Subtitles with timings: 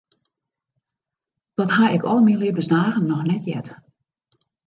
[1.53, 3.67] Dat ha ik al myn libbensdagen noch net heard.